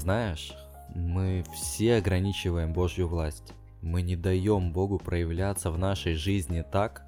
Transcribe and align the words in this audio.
Знаешь, 0.00 0.54
мы 0.94 1.44
все 1.52 1.96
ограничиваем 1.96 2.72
Божью 2.72 3.06
власть. 3.06 3.52
Мы 3.82 4.00
не 4.00 4.16
даем 4.16 4.72
Богу 4.72 4.98
проявляться 4.98 5.70
в 5.70 5.76
нашей 5.76 6.14
жизни 6.14 6.64
так, 6.72 7.02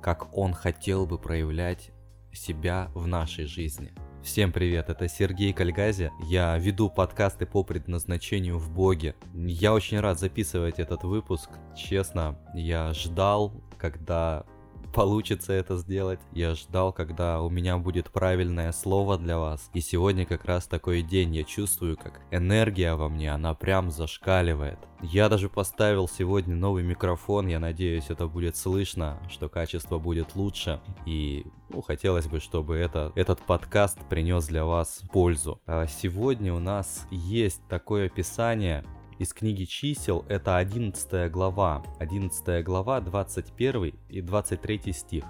как 0.00 0.32
Он 0.32 0.54
хотел 0.54 1.04
бы 1.04 1.18
проявлять 1.18 1.90
себя 2.32 2.92
в 2.94 3.08
нашей 3.08 3.46
жизни. 3.46 3.90
Всем 4.22 4.52
привет, 4.52 4.88
это 4.88 5.08
Сергей 5.08 5.52
Кальгази. 5.52 6.12
Я 6.28 6.56
веду 6.58 6.90
подкасты 6.90 7.44
по 7.44 7.64
предназначению 7.64 8.56
в 8.56 8.70
Боге. 8.70 9.16
Я 9.34 9.74
очень 9.74 9.98
рад 9.98 10.20
записывать 10.20 10.78
этот 10.78 11.02
выпуск. 11.02 11.50
Честно, 11.74 12.38
я 12.54 12.94
ждал, 12.94 13.52
когда 13.78 14.44
получится 14.92 15.52
это 15.52 15.76
сделать. 15.76 16.20
Я 16.32 16.54
ждал, 16.54 16.92
когда 16.92 17.42
у 17.42 17.50
меня 17.50 17.78
будет 17.78 18.10
правильное 18.10 18.72
слово 18.72 19.18
для 19.18 19.38
вас. 19.38 19.70
И 19.74 19.80
сегодня 19.80 20.26
как 20.26 20.44
раз 20.44 20.66
такой 20.66 21.02
день. 21.02 21.34
Я 21.34 21.44
чувствую, 21.44 21.96
как 21.96 22.20
энергия 22.30 22.94
во 22.94 23.08
мне, 23.08 23.32
она 23.32 23.54
прям 23.54 23.90
зашкаливает. 23.90 24.78
Я 25.02 25.28
даже 25.28 25.48
поставил 25.48 26.06
сегодня 26.06 26.54
новый 26.54 26.84
микрофон. 26.84 27.48
Я 27.48 27.58
надеюсь, 27.58 28.08
это 28.08 28.28
будет 28.28 28.56
слышно, 28.56 29.18
что 29.28 29.48
качество 29.48 29.98
будет 29.98 30.36
лучше. 30.36 30.80
И 31.06 31.44
ну, 31.70 31.82
хотелось 31.82 32.26
бы, 32.26 32.38
чтобы 32.38 32.76
это, 32.76 33.12
этот 33.16 33.40
подкаст 33.40 33.98
принес 34.08 34.46
для 34.46 34.64
вас 34.64 35.02
пользу. 35.12 35.60
А 35.66 35.86
сегодня 35.86 36.54
у 36.54 36.60
нас 36.60 37.06
есть 37.10 37.62
такое 37.68 38.06
описание 38.06 38.84
из 39.22 39.32
книги 39.32 39.64
чисел 39.64 40.24
это 40.28 40.56
11 40.56 41.30
глава, 41.30 41.84
11 42.00 42.64
глава, 42.64 43.00
21 43.00 43.94
и 44.08 44.20
23 44.20 44.92
стих. 44.92 45.24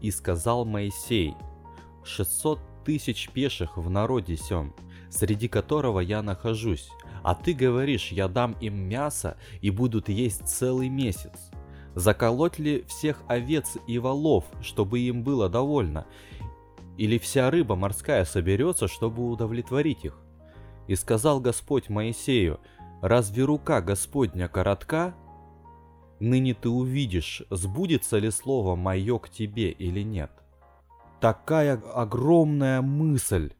«И 0.00 0.12
сказал 0.12 0.64
Моисей, 0.64 1.34
600 2.04 2.60
тысяч 2.84 3.30
пеших 3.30 3.76
в 3.76 3.90
народе 3.90 4.36
сем, 4.36 4.74
среди 5.10 5.48
которого 5.48 5.98
я 5.98 6.22
нахожусь, 6.22 6.88
а 7.24 7.34
ты 7.34 7.52
говоришь, 7.52 8.12
я 8.12 8.28
дам 8.28 8.52
им 8.60 8.76
мясо 8.76 9.36
и 9.60 9.70
будут 9.70 10.08
есть 10.08 10.46
целый 10.46 10.88
месяц. 10.88 11.50
Заколоть 11.96 12.60
ли 12.60 12.84
всех 12.86 13.22
овец 13.26 13.76
и 13.88 13.98
волов, 13.98 14.44
чтобы 14.62 15.00
им 15.00 15.24
было 15.24 15.48
довольно? 15.48 16.06
Или 16.96 17.18
вся 17.18 17.50
рыба 17.50 17.74
морская 17.74 18.24
соберется, 18.24 18.86
чтобы 18.86 19.28
удовлетворить 19.28 20.04
их? 20.04 20.16
И 20.86 20.94
сказал 20.94 21.38
Господь 21.38 21.90
Моисею, 21.90 22.60
«Разве 23.00 23.44
рука 23.44 23.80
Господня 23.80 24.48
коротка? 24.48 25.14
Ныне 26.20 26.54
ты 26.54 26.68
увидишь, 26.68 27.42
сбудется 27.50 28.18
ли 28.18 28.30
слово 28.30 28.76
мое 28.76 29.18
к 29.18 29.30
тебе 29.30 29.70
или 29.70 30.02
нет». 30.02 30.32
Такая 31.20 31.82
огромная 31.94 32.80
мысль, 32.80 33.52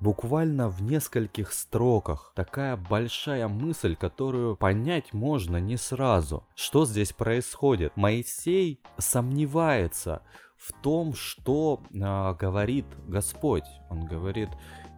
буквально 0.00 0.68
в 0.68 0.82
нескольких 0.82 1.52
строках. 1.52 2.32
Такая 2.34 2.76
большая 2.76 3.48
мысль, 3.48 3.96
которую 3.96 4.56
понять 4.56 5.12
можно 5.12 5.58
не 5.58 5.76
сразу. 5.76 6.46
Что 6.54 6.84
здесь 6.84 7.12
происходит? 7.12 7.96
Моисей 7.96 8.80
сомневается 8.98 10.22
в 10.56 10.72
том, 10.82 11.14
что 11.14 11.82
э, 11.90 12.34
говорит 12.38 12.86
Господь. 13.06 13.64
Он 13.90 14.06
говорит, 14.06 14.48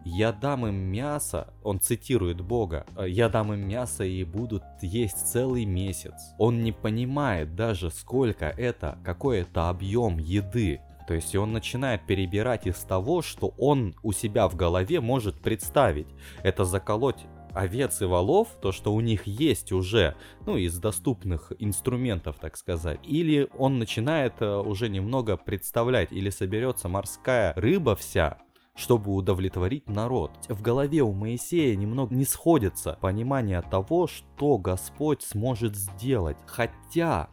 я 0.07 0.31
дам 0.31 0.65
им 0.67 0.75
мясо, 0.75 1.53
он 1.63 1.79
цитирует 1.79 2.41
Бога, 2.41 2.85
я 3.05 3.29
дам 3.29 3.53
им 3.53 3.67
мясо 3.67 4.03
и 4.03 4.23
будут 4.23 4.63
есть 4.81 5.27
целый 5.27 5.65
месяц. 5.65 6.13
Он 6.37 6.63
не 6.63 6.71
понимает 6.71 7.55
даже 7.55 7.91
сколько 7.91 8.45
это, 8.45 8.97
какой 9.03 9.39
это 9.39 9.69
объем 9.69 10.17
еды. 10.17 10.81
То 11.07 11.13
есть 11.13 11.35
он 11.35 11.53
начинает 11.53 12.05
перебирать 12.05 12.67
из 12.67 12.77
того, 12.79 13.21
что 13.21 13.53
он 13.57 13.95
у 14.03 14.11
себя 14.11 14.47
в 14.49 14.55
голове 14.55 14.99
может 14.99 15.41
представить. 15.41 16.07
Это 16.43 16.65
заколоть 16.65 17.25
овец 17.53 18.01
и 18.01 18.05
волов, 18.05 18.49
то, 18.61 18.71
что 18.71 18.93
у 18.93 19.01
них 19.01 19.25
есть 19.25 19.71
уже, 19.71 20.15
ну, 20.45 20.57
из 20.57 20.77
доступных 20.77 21.51
инструментов, 21.59 22.37
так 22.39 22.55
сказать. 22.55 22.99
Или 23.03 23.49
он 23.57 23.79
начинает 23.79 24.33
э, 24.41 24.57
уже 24.57 24.89
немного 24.89 25.37
представлять, 25.37 26.11
или 26.11 26.29
соберется 26.29 26.87
морская 26.87 27.53
рыба 27.55 27.95
вся, 27.95 28.37
чтобы 28.77 29.11
удовлетворить 29.13 29.89
народ. 29.89 30.31
В 30.47 30.61
голове 30.61 31.01
у 31.01 31.11
Моисея 31.11 31.75
немного 31.75 32.15
не 32.15 32.23
сходится 32.23 32.97
понимание 33.01 33.61
того, 33.61 34.07
что 34.07 34.57
Господь 34.57 35.23
сможет 35.23 35.75
сделать. 35.75 36.37
Хотя 36.45 37.29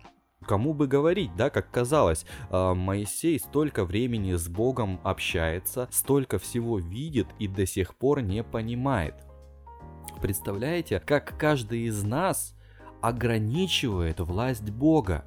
Кому 0.46 0.74
бы 0.74 0.86
говорить, 0.86 1.34
да, 1.36 1.48
как 1.48 1.70
казалось, 1.70 2.26
а, 2.50 2.74
Моисей 2.74 3.38
столько 3.38 3.84
времени 3.84 4.34
с 4.34 4.46
Богом 4.48 5.00
общается, 5.02 5.88
столько 5.90 6.38
всего 6.38 6.78
видит 6.78 7.28
и 7.38 7.48
до 7.48 7.66
сих 7.66 7.94
пор 7.94 8.20
не 8.20 8.42
понимает. 8.42 9.14
Представляете, 10.20 11.00
как 11.00 11.38
каждый 11.38 11.84
из 11.84 12.02
нас 12.02 12.54
ограничивает 13.00 14.20
власть 14.20 14.70
Бога. 14.70 15.24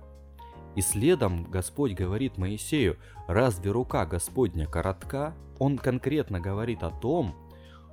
И 0.78 0.82
следом 0.82 1.44
Господь 1.46 1.94
говорит 1.94 2.38
Моисею, 2.38 2.98
разве 3.28 3.72
рука 3.72 4.06
Господня 4.06 4.68
коротка? 4.68 5.34
Он 5.58 5.80
конкретно 5.80 6.40
говорит 6.40 6.84
о 6.84 6.92
том, 6.92 7.36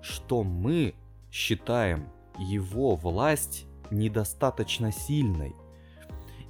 что 0.03 0.43
мы 0.43 0.95
считаем 1.33 2.11
его 2.39 2.95
власть 2.95 3.65
недостаточно 3.91 4.93
сильной. 4.93 5.57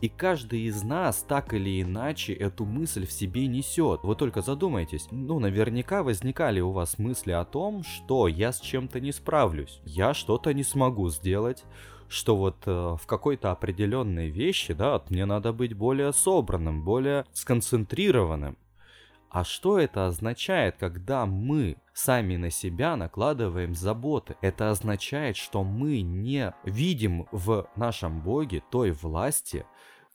И 0.00 0.08
каждый 0.08 0.62
из 0.62 0.82
нас 0.82 1.22
так 1.22 1.54
или 1.54 1.80
иначе 1.80 2.32
эту 2.32 2.64
мысль 2.64 3.06
в 3.06 3.12
себе 3.12 3.46
несет. 3.46 4.00
Вы 4.02 4.16
только 4.16 4.42
задумайтесь, 4.42 5.06
ну 5.12 5.38
наверняка 5.38 6.02
возникали 6.02 6.58
у 6.58 6.72
вас 6.72 6.98
мысли 6.98 7.30
о 7.30 7.44
том, 7.44 7.84
что 7.84 8.26
я 8.26 8.52
с 8.52 8.58
чем-то 8.58 8.98
не 8.98 9.12
справлюсь, 9.12 9.80
я 9.84 10.14
что-то 10.14 10.52
не 10.52 10.64
смогу 10.64 11.10
сделать, 11.10 11.62
что 12.14 12.36
вот 12.36 12.62
э, 12.66 12.70
в 12.70 13.06
какой-то 13.06 13.50
определенной 13.50 14.28
вещи, 14.28 14.72
да, 14.72 15.02
мне 15.08 15.26
надо 15.26 15.52
быть 15.52 15.74
более 15.74 16.12
собранным, 16.12 16.84
более 16.84 17.26
сконцентрированным. 17.32 18.56
А 19.30 19.42
что 19.42 19.80
это 19.80 20.06
означает, 20.06 20.76
когда 20.78 21.26
мы 21.26 21.76
сами 21.92 22.36
на 22.36 22.50
себя 22.50 22.94
накладываем 22.94 23.74
заботы? 23.74 24.36
Это 24.40 24.70
означает, 24.70 25.36
что 25.36 25.64
мы 25.64 26.02
не 26.02 26.54
видим 26.62 27.26
в 27.32 27.68
нашем 27.74 28.20
Боге 28.20 28.62
той 28.70 28.92
власти, 28.92 29.66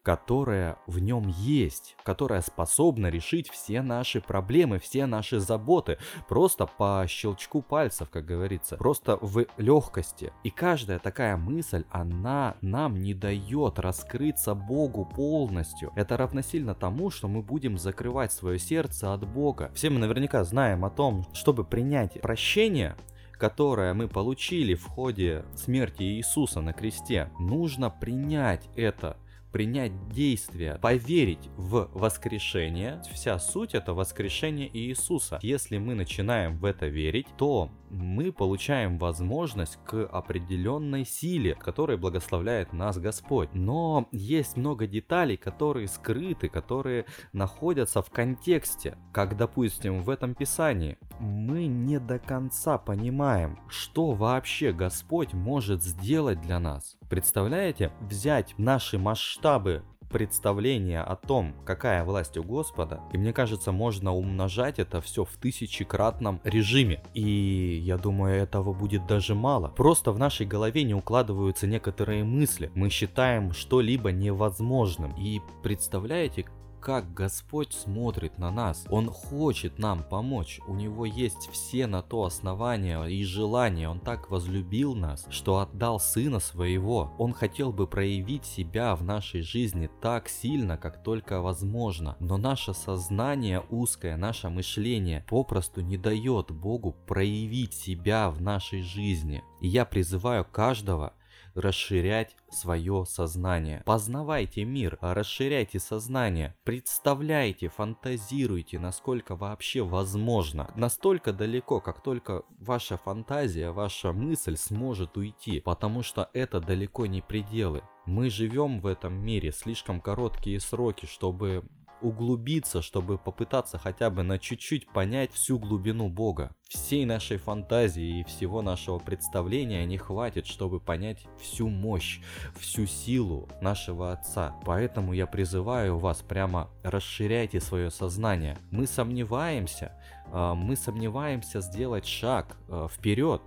которая 0.04 0.78
в 0.88 1.00
нем 1.00 1.28
есть, 1.28 1.96
которая 2.04 2.42
способна 2.42 3.08
решить 3.08 3.50
все 3.50 3.82
наши 3.82 4.22
проблемы, 4.22 4.80
все 4.80 5.06
наши 5.06 5.40
заботы, 5.40 5.98
просто 6.28 6.66
по 6.66 7.06
щелчку 7.08 7.62
пальцев, 7.62 8.10
как 8.10 8.26
говорится, 8.26 8.78
просто 8.78 9.18
в 9.22 9.46
легкости. 9.58 10.32
И 10.44 10.50
каждая 10.50 11.00
такая 11.00 11.38
мысль, 11.38 11.84
она 11.92 12.56
нам 12.62 13.02
не 13.02 13.14
дает 13.14 13.80
раскрыться 13.80 14.56
Богу 14.56 15.06
полностью. 15.06 15.92
Это 15.96 16.18
равносильно 16.18 16.76
тому, 16.76 17.10
что 17.10 17.28
мы 17.28 17.42
будем 17.42 17.78
закрывать 17.78 18.32
свое 18.32 18.58
сердце 18.60 19.14
от 19.14 19.28
Бога. 19.28 19.72
Все 19.74 19.90
мы 19.90 20.00
наверняка 20.00 20.44
знаем 20.44 20.86
о 20.86 20.90
том, 20.90 21.26
чтобы 21.34 21.64
принять 21.64 22.22
прощение, 22.22 22.96
которое 23.40 23.94
мы 23.94 24.08
получили 24.08 24.76
в 24.76 24.86
ходе 24.86 25.46
смерти 25.56 26.04
Иисуса 26.04 26.62
на 26.62 26.74
кресте, 26.74 27.32
нужно 27.40 27.90
принять 27.90 28.70
это 28.76 29.18
принять 29.52 30.10
действие, 30.10 30.76
поверить 30.82 31.50
в 31.58 31.90
воскрешение. 31.94 33.02
Вся 33.14 33.40
суть 33.40 33.74
это 33.74 33.94
воскрешение 33.94 34.70
Иисуса. 34.72 35.40
Если 35.42 35.78
мы 35.78 35.96
начинаем 35.96 36.58
в 36.58 36.66
это 36.66 36.88
верить, 36.88 37.28
то 37.38 37.70
мы 37.90 38.32
получаем 38.32 38.98
возможность 38.98 39.78
к 39.86 40.06
определенной 40.06 41.06
силе, 41.06 41.56
которой 41.56 41.98
благословляет 41.98 42.74
нас 42.74 42.98
Господь. 42.98 43.50
Но 43.54 44.08
есть 44.12 44.58
много 44.58 44.88
деталей, 44.88 45.38
которые 45.38 45.88
скрыты, 45.88 46.50
которые 46.50 47.06
находятся 47.34 48.02
в 48.02 48.10
контексте. 48.10 48.98
Как, 49.12 49.38
допустим, 49.38 50.02
в 50.02 50.10
этом 50.10 50.36
писании. 50.36 50.98
Мы 51.20 51.68
не 51.68 52.00
до 52.00 52.20
конца 52.20 52.78
понимаем, 52.78 53.60
что 53.68 54.12
вообще 54.12 54.72
Господь 54.72 55.34
может 55.34 55.84
сделать 55.84 56.42
для 56.42 56.60
нас. 56.60 56.98
Представляете, 57.10 57.92
взять 58.02 58.54
наши 58.58 58.98
масштабы 58.98 59.84
представление 60.10 61.02
о 61.02 61.16
том, 61.16 61.56
какая 61.66 62.04
власть 62.04 62.38
у 62.38 62.44
Господа, 62.44 63.02
и 63.14 63.18
мне 63.18 63.34
кажется, 63.34 63.72
можно 63.72 64.14
умножать 64.14 64.80
это 64.80 65.02
все 65.02 65.24
в 65.24 65.38
тысячекратном 65.38 66.42
режиме. 66.44 67.04
И 67.14 67.82
я 67.84 67.98
думаю, 67.98 68.36
этого 68.36 68.74
будет 68.74 69.06
даже 69.08 69.36
мало. 69.36 69.70
Просто 69.70 70.12
в 70.12 70.20
нашей 70.20 70.46
голове 70.46 70.84
не 70.84 70.94
укладываются 70.94 71.68
некоторые 71.68 72.24
мысли. 72.24 72.72
Мы 72.76 72.90
считаем 72.90 73.54
что-либо 73.54 74.12
невозможным. 74.12 75.16
И 75.18 75.42
представляете, 75.64 76.46
как 76.80 77.14
Господь 77.14 77.74
смотрит 77.74 78.38
на 78.38 78.52
нас. 78.52 78.86
Он 78.90 79.10
хочет 79.10 79.80
нам 79.80 80.04
помочь. 80.04 80.60
У 80.68 80.74
него 80.74 81.06
есть 81.06 81.50
все 81.52 81.88
на 81.88 82.02
то 82.02 82.24
основания 82.24 83.04
и 83.04 83.24
желания. 83.24 83.90
Он 83.90 84.00
так 84.00 84.30
возлюбил 84.30 84.96
нас, 84.96 85.26
что 85.30 85.60
отдал 85.60 86.00
Сына 86.00 86.40
Своего. 86.40 87.14
Он 87.18 87.34
хотел 87.34 87.72
бы 87.72 87.88
проявить 87.88 88.46
себя 88.46 88.96
в 88.96 89.04
нашей 89.04 89.42
жизни 89.42 89.90
так 90.02 90.30
сильно, 90.30 90.78
как 90.78 91.04
только 91.04 91.42
возможно. 91.42 92.16
Но 92.20 92.38
наше 92.38 92.74
сознание 92.74 93.64
узкое, 93.70 94.18
наше 94.18 94.50
мышление 94.50 95.26
попросту 95.30 95.82
не 95.82 95.98
дает 95.98 96.52
Богу 96.52 96.96
проявить 97.06 97.74
себя 97.74 98.30
в 98.30 98.42
нашей 98.42 98.82
жизни. 98.82 99.44
И 99.62 99.68
я 99.68 99.86
призываю 99.86 100.46
каждого 100.46 101.14
расширять 101.56 102.36
свое 102.50 103.06
сознание. 103.08 103.84
Познавайте 103.86 104.64
мир, 104.66 104.98
расширяйте 105.02 105.80
сознание, 105.80 106.56
представляйте, 106.64 107.70
фантазируйте, 107.70 108.80
насколько 108.80 109.36
вообще 109.36 109.84
возможно. 109.84 110.72
Настолько 110.76 111.34
далеко, 111.34 111.80
как 111.80 112.02
только 112.02 112.44
ваша 112.60 112.98
фантазия, 112.98 113.72
ваша 113.72 114.14
мысль 114.14 114.58
сможет 114.58 115.18
уйти, 115.18 115.60
потому 115.60 116.04
что 116.04 116.30
это 116.34 116.60
далеко 116.60 117.06
не 117.06 117.22
пределы. 117.22 117.82
Мы 118.06 118.30
живем 118.30 118.80
в 118.80 118.88
этом 118.88 119.14
мире 119.14 119.52
слишком 119.52 120.02
короткие 120.02 120.60
сроки, 120.60 121.06
чтобы 121.06 121.64
углубиться, 122.02 122.82
чтобы 122.82 123.18
попытаться 123.18 123.78
хотя 123.78 124.10
бы 124.10 124.24
на 124.24 124.40
чуть-чуть 124.40 124.88
понять 124.92 125.32
всю 125.32 125.60
глубину 125.60 126.10
Бога. 126.10 126.56
Всей 126.68 127.06
нашей 127.06 127.38
фантазии 127.38 128.20
и 128.20 128.24
всего 128.24 128.62
нашего 128.62 129.00
представления 129.00 129.86
не 129.86 129.98
хватит, 129.98 130.46
чтобы 130.46 130.80
понять 130.80 131.26
всю 131.40 131.68
мощь, 131.68 132.22
всю 132.58 132.86
силу 132.86 133.50
нашего 133.62 134.12
Отца. 134.12 134.56
Поэтому 134.66 135.14
я 135.14 135.28
призываю 135.28 135.98
вас 135.98 136.22
прямо 136.22 136.70
расширяйте 136.84 137.60
свое 137.60 137.90
сознание. 137.90 138.58
Мы 138.72 138.88
сомневаемся, 138.88 139.94
а, 140.32 140.54
мы 140.54 140.76
сомневаемся 140.76 141.62
сделать 141.62 142.06
шаг 142.06 142.58
а, 142.68 142.88
вперед, 142.88 143.42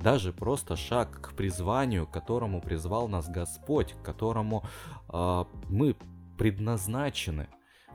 даже 0.00 0.32
просто 0.32 0.76
шаг 0.76 1.20
к 1.20 1.34
призванию, 1.34 2.06
к 2.06 2.10
которому 2.10 2.60
призвал 2.60 3.08
нас 3.08 3.28
Господь, 3.28 3.92
к 3.92 4.02
которому 4.02 4.64
э, 5.12 5.44
мы 5.68 5.94
предназначены. 6.38 7.48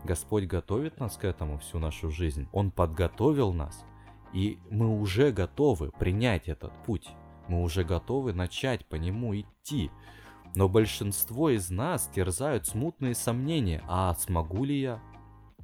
Господь 0.06 0.46
готовит 0.46 1.00
нас 1.00 1.18
к 1.18 1.26
этому 1.26 1.58
всю 1.58 1.80
нашу 1.80 2.12
жизнь. 2.12 2.48
Он 2.54 2.70
подготовил 2.70 3.54
нас, 3.54 3.84
и 4.34 4.60
мы 4.70 5.00
уже 5.00 5.32
готовы 5.32 5.92
принять 5.92 6.48
этот 6.48 6.72
путь. 6.86 7.10
Мы 7.48 7.64
уже 7.64 7.84
готовы 7.84 8.32
начать 8.34 8.86
по 8.86 8.96
нему 8.96 9.36
идти. 9.36 9.90
Но 10.54 10.70
большинство 10.70 11.50
из 11.50 11.72
нас 11.72 12.10
терзают 12.14 12.68
смутные 12.68 13.16
сомнения. 13.16 13.84
А 13.88 14.14
смогу 14.14 14.64
ли 14.64 14.80
я? 14.80 15.02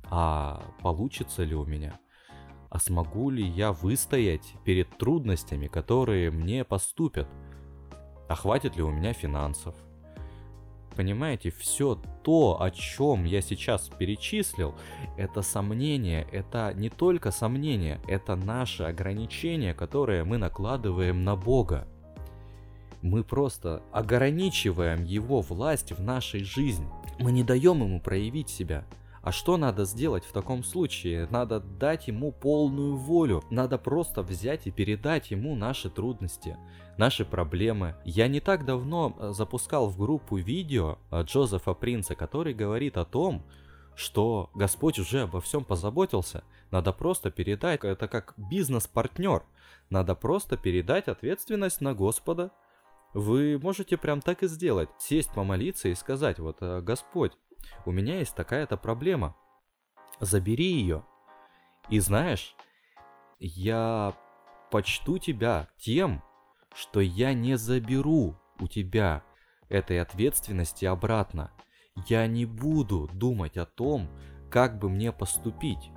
А 0.09 0.63
получится 0.81 1.43
ли 1.43 1.55
у 1.55 1.65
меня? 1.65 1.99
А 2.69 2.79
смогу 2.79 3.29
ли 3.29 3.45
я 3.45 3.71
выстоять 3.71 4.55
перед 4.65 4.97
трудностями, 4.97 5.67
которые 5.67 6.31
мне 6.31 6.63
поступят? 6.63 7.27
А 8.27 8.35
хватит 8.35 8.75
ли 8.75 8.81
у 8.81 8.89
меня 8.89 9.13
финансов? 9.13 9.75
Понимаете, 10.95 11.51
все 11.51 11.99
то, 12.23 12.61
о 12.61 12.69
чем 12.69 13.23
я 13.23 13.41
сейчас 13.41 13.89
перечислил, 13.89 14.75
это 15.17 15.41
сомнение, 15.41 16.27
это 16.31 16.73
не 16.75 16.89
только 16.89 17.31
сомнение, 17.31 17.99
это 18.07 18.35
наше 18.35 18.83
ограничение, 18.83 19.73
которое 19.73 20.25
мы 20.25 20.37
накладываем 20.37 21.23
на 21.23 21.35
Бога. 21.35 21.87
Мы 23.01 23.23
просто 23.23 23.81
ограничиваем 23.91 25.03
Его 25.05 25.41
власть 25.41 25.91
в 25.91 26.01
нашей 26.01 26.43
жизни. 26.43 26.87
Мы 27.19 27.31
не 27.31 27.43
даем 27.43 27.81
Ему 27.81 27.99
проявить 27.99 28.49
себя. 28.49 28.85
А 29.23 29.31
что 29.31 29.57
надо 29.57 29.85
сделать 29.85 30.25
в 30.25 30.31
таком 30.31 30.63
случае? 30.63 31.27
Надо 31.29 31.59
дать 31.59 32.07
ему 32.07 32.31
полную 32.31 32.95
волю. 32.95 33.43
Надо 33.51 33.77
просто 33.77 34.23
взять 34.23 34.65
и 34.65 34.71
передать 34.71 35.29
ему 35.29 35.55
наши 35.55 35.91
трудности, 35.91 36.57
наши 36.97 37.23
проблемы. 37.23 37.95
Я 38.03 38.27
не 38.27 38.39
так 38.39 38.65
давно 38.65 39.15
э, 39.19 39.31
запускал 39.33 39.89
в 39.89 39.97
группу 39.97 40.37
видео 40.37 40.97
э, 41.11 41.21
Джозефа 41.21 41.75
Принца, 41.75 42.15
который 42.15 42.55
говорит 42.55 42.97
о 42.97 43.05
том, 43.05 43.43
что 43.95 44.49
Господь 44.55 44.97
уже 44.97 45.21
обо 45.21 45.39
всем 45.39 45.65
позаботился. 45.65 46.43
Надо 46.71 46.91
просто 46.91 47.29
передать, 47.29 47.83
это 47.83 48.07
как 48.07 48.33
бизнес-партнер. 48.37 49.43
Надо 49.91 50.15
просто 50.15 50.57
передать 50.57 51.07
ответственность 51.07 51.81
на 51.81 51.93
Господа. 51.93 52.51
Вы 53.13 53.59
можете 53.61 53.97
прям 53.97 54.21
так 54.21 54.41
и 54.41 54.47
сделать. 54.47 54.89
Сесть, 54.97 55.31
помолиться 55.31 55.89
и 55.89 55.95
сказать, 55.95 56.39
вот, 56.39 56.57
«Э, 56.61 56.81
Господь, 56.81 57.33
у 57.85 57.91
меня 57.91 58.19
есть 58.19 58.35
такая-то 58.35 58.77
проблема. 58.77 59.35
Забери 60.19 60.73
ее. 60.73 61.03
И 61.89 61.99
знаешь, 61.99 62.55
я 63.39 64.13
почту 64.69 65.17
тебя 65.17 65.67
тем, 65.77 66.23
что 66.73 66.99
я 66.99 67.33
не 67.33 67.57
заберу 67.57 68.35
у 68.59 68.67
тебя 68.67 69.23
этой 69.69 69.99
ответственности 69.99 70.85
обратно. 70.85 71.51
Я 72.07 72.27
не 72.27 72.45
буду 72.45 73.09
думать 73.13 73.57
о 73.57 73.65
том, 73.65 74.09
как 74.49 74.79
бы 74.79 74.89
мне 74.89 75.11
поступить. 75.11 75.91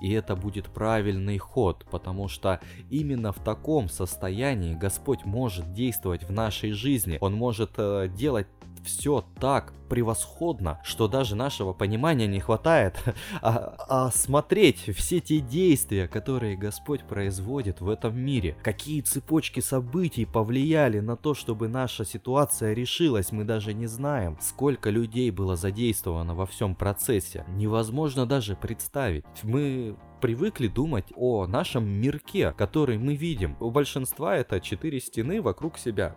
И 0.00 0.12
это 0.12 0.36
будет 0.36 0.66
правильный 0.66 1.38
ход, 1.38 1.86
потому 1.90 2.28
что 2.28 2.60
именно 2.90 3.32
в 3.32 3.38
таком 3.42 3.88
состоянии 3.88 4.74
Господь 4.74 5.24
может 5.24 5.72
действовать 5.72 6.24
в 6.24 6.32
нашей 6.32 6.72
жизни. 6.72 7.18
Он 7.20 7.34
может 7.34 7.72
э, 7.78 8.08
делать 8.08 8.46
все 8.84 9.24
так 9.40 9.72
превосходно, 9.88 10.80
что 10.82 11.08
даже 11.08 11.36
нашего 11.36 11.72
понимания 11.72 12.26
не 12.26 12.40
хватает, 12.40 13.02
а, 13.42 13.74
а 13.88 14.10
смотреть 14.10 14.90
все 14.96 15.20
те 15.20 15.40
действия, 15.40 16.08
которые 16.08 16.56
Господь 16.56 17.04
производит 17.04 17.80
в 17.80 17.88
этом 17.88 18.18
мире, 18.18 18.56
какие 18.62 19.00
цепочки 19.00 19.60
событий 19.60 20.24
повлияли 20.24 21.00
на 21.00 21.16
то, 21.16 21.34
чтобы 21.34 21.68
наша 21.68 22.04
ситуация 22.04 22.72
решилась, 22.72 23.32
мы 23.32 23.44
даже 23.44 23.74
не 23.74 23.86
знаем, 23.86 24.36
сколько 24.40 24.90
людей 24.90 25.30
было 25.30 25.56
задействовано 25.56 26.34
во 26.34 26.46
всем 26.46 26.74
процессе, 26.74 27.44
невозможно 27.48 28.26
даже 28.26 28.56
представить. 28.56 29.24
Мы 29.42 29.96
привыкли 30.20 30.68
думать 30.68 31.12
о 31.16 31.46
нашем 31.46 31.86
мирке, 31.86 32.52
который 32.52 32.98
мы 32.98 33.14
видим. 33.14 33.56
У 33.60 33.70
большинства 33.70 34.36
это 34.36 34.58
четыре 34.60 34.98
стены 34.98 35.42
вокруг 35.42 35.76
себя. 35.76 36.16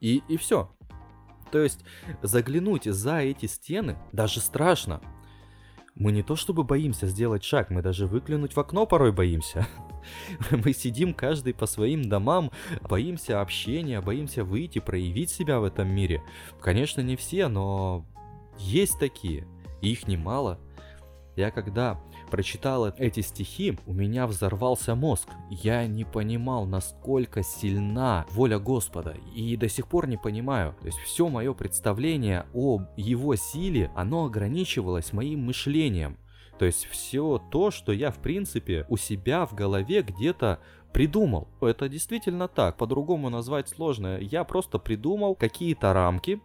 И, 0.00 0.22
и 0.28 0.36
все. 0.36 0.70
То 1.50 1.58
есть 1.58 1.84
заглянуть 2.22 2.84
за 2.84 3.18
эти 3.18 3.46
стены 3.46 3.96
даже 4.12 4.40
страшно. 4.40 5.00
Мы 5.94 6.12
не 6.12 6.22
то 6.22 6.36
чтобы 6.36 6.64
боимся 6.64 7.06
сделать 7.06 7.44
шаг, 7.44 7.70
мы 7.70 7.82
даже 7.82 8.06
выглянуть 8.06 8.54
в 8.54 8.60
окно 8.60 8.86
порой 8.86 9.12
боимся. 9.12 9.66
Мы 10.50 10.72
сидим 10.72 11.12
каждый 11.12 11.52
по 11.52 11.66
своим 11.66 12.08
домам, 12.08 12.50
боимся 12.80 13.42
общения, 13.42 14.00
боимся 14.00 14.44
выйти, 14.44 14.78
проявить 14.78 15.28
себя 15.28 15.60
в 15.60 15.64
этом 15.64 15.88
мире. 15.88 16.22
Конечно, 16.60 17.02
не 17.02 17.16
все, 17.16 17.48
но 17.48 18.06
есть 18.56 18.98
такие, 18.98 19.46
и 19.82 19.92
их 19.92 20.08
немало. 20.08 20.58
Я 21.36 21.50
когда 21.50 22.00
прочитал 22.30 22.88
эти 22.88 23.20
стихи, 23.20 23.76
у 23.86 23.92
меня 23.92 24.26
взорвался 24.26 24.94
мозг. 24.94 25.28
Я 25.50 25.86
не 25.86 26.04
понимал, 26.04 26.64
насколько 26.64 27.42
сильна 27.42 28.24
воля 28.30 28.58
Господа. 28.58 29.16
И 29.34 29.56
до 29.56 29.68
сих 29.68 29.88
пор 29.88 30.06
не 30.06 30.16
понимаю. 30.16 30.74
То 30.80 30.86
есть 30.86 30.98
все 30.98 31.28
мое 31.28 31.52
представление 31.52 32.46
о 32.54 32.80
его 32.96 33.36
силе, 33.36 33.90
оно 33.94 34.24
ограничивалось 34.24 35.12
моим 35.12 35.44
мышлением. 35.46 36.16
То 36.58 36.66
есть 36.66 36.86
все 36.90 37.42
то, 37.50 37.70
что 37.70 37.90
я 37.92 38.10
в 38.10 38.18
принципе 38.18 38.84
у 38.88 38.96
себя 38.96 39.46
в 39.46 39.54
голове 39.54 40.02
где-то 40.02 40.60
придумал. 40.92 41.48
Это 41.60 41.88
действительно 41.88 42.48
так, 42.48 42.76
по-другому 42.76 43.30
назвать 43.30 43.68
сложно. 43.68 44.18
Я 44.18 44.44
просто 44.44 44.78
придумал 44.78 45.34
какие-то 45.34 45.92
рамки, 45.92 46.40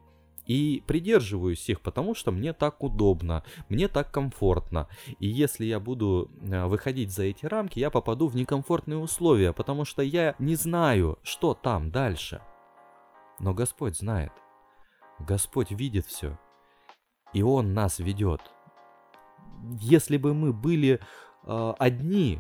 и 0.46 0.84
придерживаюсь 0.86 1.70
их, 1.70 1.82
потому 1.82 2.16
что 2.16 2.32
мне 2.32 2.54
так 2.54 2.84
удобно, 2.84 3.44
мне 3.70 3.88
так 3.88 4.12
комфортно. 4.12 4.88
И 5.20 5.28
если 5.28 5.66
я 5.66 5.80
буду 5.80 6.32
э, 6.42 6.66
выходить 6.66 7.12
за 7.12 7.24
эти 7.24 7.46
рамки, 7.46 7.80
я 7.80 7.90
попаду 7.90 8.28
в 8.28 8.36
некомфортные 8.36 8.98
условия, 8.98 9.54
потому 9.54 9.86
что 9.86 10.02
я 10.02 10.36
не 10.40 10.56
знаю, 10.56 11.20
что 11.24 11.54
там 11.54 11.92
дальше. 11.92 12.42
Но 13.40 13.54
Господь 13.54 13.98
знает. 13.98 14.32
Господь 15.20 15.72
видит 15.72 16.06
все. 16.06 16.38
И 17.34 17.42
Он 17.42 17.74
нас 17.74 18.00
ведет. 18.00 18.42
Если 19.80 20.18
бы 20.18 20.34
мы 20.34 20.54
были 20.54 21.00
э, 21.44 21.74
одни, 21.80 22.40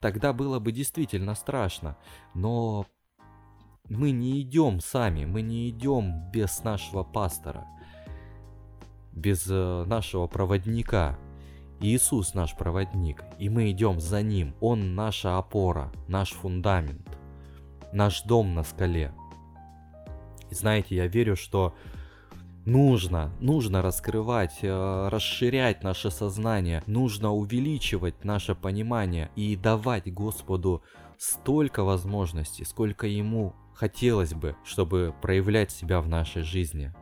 тогда 0.00 0.32
было 0.32 0.58
бы 0.58 0.72
действительно 0.72 1.34
страшно. 1.34 1.96
Но 2.34 2.86
мы 3.88 4.10
не 4.10 4.40
идем 4.42 4.80
сами, 4.80 5.24
мы 5.24 5.42
не 5.42 5.70
идем 5.70 6.30
без 6.30 6.62
нашего 6.62 7.02
пастора, 7.02 7.66
без 9.12 9.46
э, 9.48 9.84
нашего 9.86 10.26
проводника. 10.26 11.18
Иисус 11.80 12.34
наш 12.34 12.56
проводник, 12.56 13.22
и 13.38 13.48
мы 13.48 13.70
идем 13.70 14.00
за 14.00 14.20
Ним. 14.22 14.54
Он 14.60 14.96
наша 14.96 15.38
опора, 15.38 15.92
наш 16.08 16.32
фундамент, 16.32 17.08
наш 17.92 18.22
дом 18.22 18.54
на 18.54 18.64
скале. 18.64 19.12
И 20.50 20.54
знаете, 20.54 20.96
я 20.96 21.06
верю, 21.06 21.36
что 21.36 21.76
нужно, 22.64 23.32
нужно 23.40 23.80
раскрывать, 23.80 24.58
э, 24.62 25.08
расширять 25.08 25.84
наше 25.84 26.10
сознание, 26.10 26.82
нужно 26.86 27.32
увеличивать 27.32 28.24
наше 28.24 28.54
понимание 28.54 29.30
и 29.36 29.54
давать 29.56 30.12
Господу 30.12 30.82
столько 31.16 31.84
возможностей, 31.84 32.64
сколько 32.64 33.06
Ему 33.06 33.54
хотелось 33.78 34.34
бы, 34.34 34.56
чтобы 34.64 35.14
проявлять 35.22 35.70
себя 35.70 36.00
в 36.00 36.08
нашей 36.08 36.42
жизни. 36.42 36.92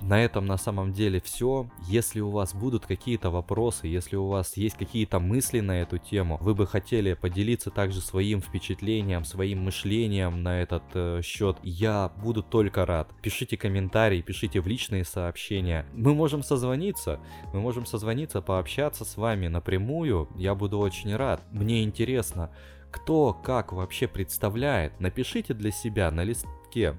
На 0.00 0.22
этом 0.22 0.46
на 0.46 0.58
самом 0.58 0.92
деле 0.92 1.20
все. 1.20 1.68
Если 1.88 2.20
у 2.20 2.30
вас 2.30 2.54
будут 2.54 2.86
какие-то 2.86 3.30
вопросы, 3.30 3.88
если 3.88 4.14
у 4.14 4.28
вас 4.28 4.56
есть 4.56 4.76
какие-то 4.76 5.18
мысли 5.18 5.60
на 5.60 5.80
эту 5.80 5.98
тему, 5.98 6.38
вы 6.40 6.54
бы 6.54 6.66
хотели 6.66 7.14
поделиться 7.14 7.70
также 7.70 8.00
своим 8.00 8.40
впечатлением, 8.40 9.24
своим 9.24 9.64
мышлением 9.64 10.42
на 10.42 10.62
этот 10.62 10.84
э, 10.94 11.20
счет, 11.24 11.56
я 11.62 12.12
буду 12.22 12.42
только 12.42 12.86
рад. 12.86 13.10
Пишите 13.22 13.56
комментарии, 13.56 14.22
пишите 14.22 14.60
в 14.60 14.68
личные 14.68 15.04
сообщения. 15.04 15.84
Мы 15.94 16.14
можем 16.14 16.44
созвониться, 16.44 17.18
мы 17.52 17.60
можем 17.60 17.84
созвониться, 17.84 18.40
пообщаться 18.40 19.04
с 19.04 19.16
вами 19.16 19.48
напрямую. 19.48 20.28
Я 20.36 20.54
буду 20.54 20.78
очень 20.78 21.16
рад. 21.16 21.42
Мне 21.50 21.82
интересно, 21.82 22.50
кто 22.90 23.32
как 23.32 23.72
вообще 23.72 24.08
представляет. 24.08 24.98
Напишите 25.00 25.54
для 25.54 25.70
себя 25.70 26.10
на 26.10 26.24
лист 26.24 26.46
листке. 26.68 26.96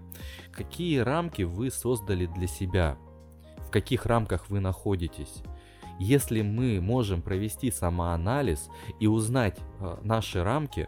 Какие 0.51 0.99
рамки 0.99 1.43
вы 1.43 1.71
создали 1.71 2.25
для 2.25 2.47
себя? 2.47 2.97
В 3.57 3.71
каких 3.71 4.05
рамках 4.05 4.49
вы 4.49 4.59
находитесь? 4.59 5.43
Если 5.99 6.41
мы 6.41 6.79
можем 6.81 7.21
провести 7.21 7.71
самоанализ 7.71 8.69
и 8.99 9.07
узнать 9.07 9.59
э, 9.79 9.97
наши 10.01 10.43
рамки, 10.43 10.87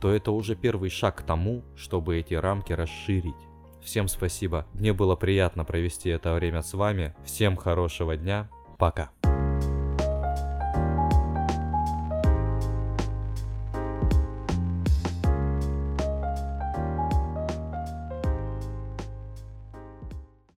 то 0.00 0.10
это 0.10 0.32
уже 0.32 0.56
первый 0.56 0.90
шаг 0.90 1.16
к 1.16 1.22
тому, 1.22 1.62
чтобы 1.76 2.18
эти 2.18 2.34
рамки 2.34 2.72
расширить. 2.72 3.34
Всем 3.82 4.08
спасибо. 4.08 4.66
Мне 4.72 4.92
было 4.92 5.14
приятно 5.14 5.64
провести 5.64 6.08
это 6.08 6.34
время 6.34 6.62
с 6.62 6.72
вами. 6.72 7.14
Всем 7.24 7.56
хорошего 7.56 8.16
дня. 8.16 8.48
Пока. 8.78 9.10